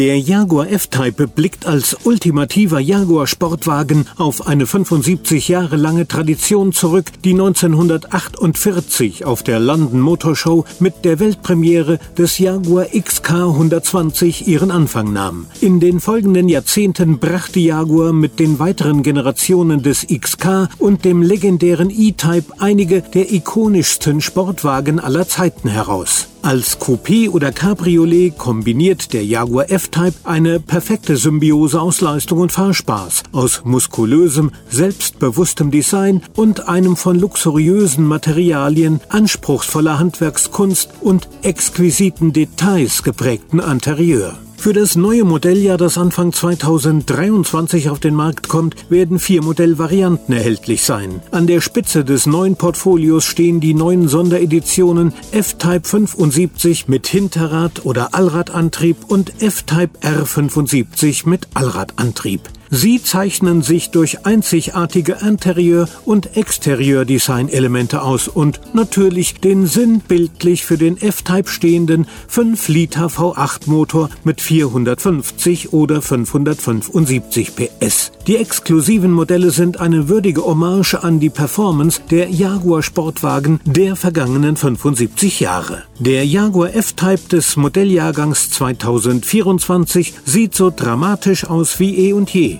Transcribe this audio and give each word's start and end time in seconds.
Der 0.00 0.18
Jaguar 0.18 0.70
F-Type 0.70 1.28
blickt 1.28 1.66
als 1.66 1.94
ultimativer 2.04 2.80
Jaguar-Sportwagen 2.80 4.06
auf 4.16 4.46
eine 4.46 4.64
75 4.64 5.48
Jahre 5.48 5.76
lange 5.76 6.08
Tradition 6.08 6.72
zurück, 6.72 7.12
die 7.22 7.32
1948 7.32 9.26
auf 9.26 9.42
der 9.42 9.60
London 9.60 10.00
Motor 10.00 10.34
Show 10.34 10.64
mit 10.78 11.04
der 11.04 11.20
Weltpremiere 11.20 11.98
des 12.16 12.38
Jaguar 12.38 12.86
XK 12.86 13.30
120 13.30 14.48
ihren 14.48 14.70
Anfang 14.70 15.12
nahm. 15.12 15.44
In 15.60 15.80
den 15.80 16.00
folgenden 16.00 16.48
Jahrzehnten 16.48 17.18
brachte 17.18 17.60
Jaguar 17.60 18.14
mit 18.14 18.40
den 18.40 18.58
weiteren 18.58 19.02
Generationen 19.02 19.82
des 19.82 20.06
XK 20.06 20.70
und 20.78 21.04
dem 21.04 21.20
legendären 21.20 21.90
E-Type 21.90 22.54
einige 22.58 23.02
der 23.02 23.30
ikonischsten 23.30 24.22
Sportwagen 24.22 24.98
aller 24.98 25.28
Zeiten 25.28 25.68
heraus. 25.68 26.30
Als 26.42 26.80
Coupé 26.80 27.28
oder 27.28 27.52
Cabriolet 27.52 28.36
kombiniert 28.38 29.12
der 29.12 29.24
Jaguar 29.24 29.70
F-Type 29.70 30.14
eine 30.24 30.58
perfekte 30.58 31.18
Symbiose 31.18 31.80
aus 31.80 32.00
Leistung 32.00 32.38
und 32.38 32.50
Fahrspaß, 32.50 33.24
aus 33.32 33.62
muskulösem, 33.64 34.50
selbstbewusstem 34.70 35.70
Design 35.70 36.22
und 36.34 36.66
einem 36.66 36.96
von 36.96 37.18
luxuriösen 37.18 38.06
Materialien, 38.06 39.00
anspruchsvoller 39.10 39.98
Handwerkskunst 39.98 40.88
und 41.02 41.28
exquisiten 41.42 42.32
Details 42.32 43.02
geprägten 43.02 43.58
Interieur. 43.58 44.38
Für 44.60 44.74
das 44.74 44.94
neue 44.94 45.24
Modelljahr, 45.24 45.78
das 45.78 45.96
Anfang 45.96 46.34
2023 46.34 47.88
auf 47.88 47.98
den 47.98 48.14
Markt 48.14 48.48
kommt, 48.48 48.90
werden 48.90 49.18
vier 49.18 49.42
Modellvarianten 49.42 50.34
erhältlich 50.34 50.82
sein. 50.82 51.22
An 51.30 51.46
der 51.46 51.62
Spitze 51.62 52.04
des 52.04 52.26
neuen 52.26 52.56
Portfolios 52.56 53.24
stehen 53.24 53.60
die 53.60 53.72
neuen 53.72 54.06
Sondereditionen 54.06 55.14
F-Type 55.32 55.88
75 55.88 56.88
mit 56.88 57.06
Hinterrad- 57.06 57.86
oder 57.86 58.12
Allradantrieb 58.12 58.98
und 59.08 59.42
F-Type 59.42 59.98
R75 60.00 61.26
mit 61.26 61.48
Allradantrieb. 61.54 62.42
Sie 62.72 63.02
zeichnen 63.02 63.62
sich 63.62 63.90
durch 63.90 64.24
einzigartige 64.26 65.18
Interieur- 65.26 65.88
und 66.04 66.36
Exterieur-Design-Elemente 66.36 68.00
aus 68.00 68.28
und 68.28 68.60
natürlich 68.74 69.34
den 69.34 69.66
sinnbildlich 69.66 70.64
für 70.64 70.78
den 70.78 70.96
F-Type 70.96 71.48
stehenden 71.48 72.06
5-Liter 72.32 73.08
V8-Motor 73.08 74.08
mit 74.22 74.40
450 74.40 75.72
oder 75.72 76.00
575 76.00 77.56
PS. 77.56 78.12
Die 78.28 78.36
exklusiven 78.36 79.10
Modelle 79.10 79.50
sind 79.50 79.80
eine 79.80 80.08
würdige 80.08 80.44
Hommage 80.44 80.94
an 80.94 81.18
die 81.18 81.30
Performance 81.30 82.00
der 82.12 82.30
Jaguar 82.30 82.84
Sportwagen 82.84 83.58
der 83.64 83.96
vergangenen 83.96 84.54
75 84.54 85.40
Jahre. 85.40 85.82
Der 85.98 86.24
Jaguar 86.24 86.72
F-Type 86.72 87.28
des 87.32 87.56
Modelljahrgangs 87.56 88.50
2024 88.50 90.14
sieht 90.24 90.54
so 90.54 90.70
dramatisch 90.70 91.44
aus 91.46 91.80
wie 91.80 91.96
eh 91.96 92.12
und 92.12 92.30
je. 92.30 92.59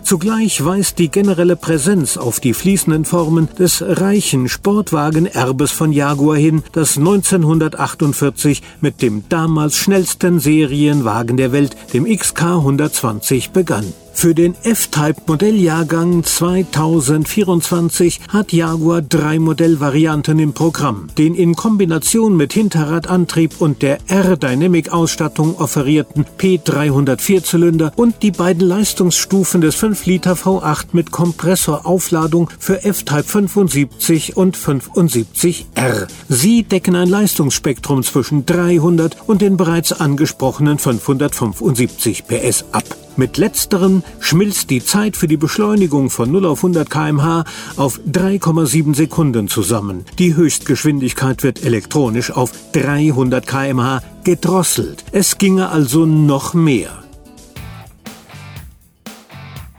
Zugleich 0.11 0.65
weist 0.65 0.99
die 0.99 1.07
generelle 1.07 1.55
Präsenz 1.55 2.17
auf 2.17 2.41
die 2.41 2.53
fließenden 2.53 3.05
Formen 3.05 3.47
des 3.57 3.81
reichen 3.81 4.49
Sportwagenerbes 4.49 5.71
von 5.71 5.93
Jaguar 5.93 6.35
hin, 6.35 6.63
das 6.73 6.97
1948 6.97 8.61
mit 8.81 9.01
dem 9.01 9.23
damals 9.29 9.77
schnellsten 9.77 10.41
Serienwagen 10.41 11.37
der 11.37 11.53
Welt, 11.53 11.77
dem 11.93 12.03
XK 12.03 12.41
120, 12.41 13.51
begann. 13.51 13.85
Für 14.13 14.35
den 14.35 14.55
F-Type 14.63 15.21
Modelljahrgang 15.25 16.23
2024 16.23 18.19
hat 18.27 18.53
Jaguar 18.53 19.01
drei 19.01 19.39
Modellvarianten 19.39 20.37
im 20.37 20.53
Programm. 20.53 21.07
Den 21.17 21.33
in 21.33 21.55
Kombination 21.55 22.37
mit 22.37 22.53
Hinterradantrieb 22.53 23.59
und 23.59 23.81
der 23.81 23.97
R-Dynamic-Ausstattung 24.07 25.57
offerierten 25.57 26.25
P304-Zylinder 26.37 27.93
und 27.95 28.21
die 28.21 28.31
beiden 28.31 28.67
Leistungsstufen 28.67 29.61
des 29.61 29.75
5-Liter 30.01 30.33
V8 30.33 30.87
mit 30.93 31.11
Kompressoraufladung 31.11 32.49
für 32.57 32.83
F-Type 32.83 33.23
75 33.23 34.35
und 34.35 34.57
75R. 34.57 36.07
Sie 36.27 36.63
decken 36.63 36.95
ein 36.95 37.07
Leistungsspektrum 37.07 38.01
zwischen 38.03 38.45
300 38.45 39.17
und 39.27 39.41
den 39.41 39.57
bereits 39.57 39.91
angesprochenen 39.91 40.79
575 40.79 42.25
PS 42.25 42.65
ab. 42.71 42.83
Mit 43.15 43.37
letzteren 43.37 44.03
schmilzt 44.19 44.69
die 44.69 44.83
Zeit 44.83 45.17
für 45.17 45.27
die 45.27 45.37
Beschleunigung 45.37 46.09
von 46.09 46.31
0 46.31 46.47
auf 46.47 46.59
100 46.59 46.89
kmh 46.89 47.43
auf 47.75 47.99
3,7 48.11 48.95
Sekunden 48.95 49.49
zusammen. 49.49 50.05
Die 50.17 50.35
Höchstgeschwindigkeit 50.35 51.43
wird 51.43 51.63
elektronisch 51.63 52.31
auf 52.31 52.51
300 52.71 53.45
kmh 53.45 54.01
gedrosselt. 54.23 55.03
Es 55.11 55.37
ginge 55.37 55.69
also 55.69 56.05
noch 56.05 56.53
mehr. 56.53 57.00